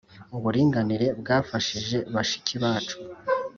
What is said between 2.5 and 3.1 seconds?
bacu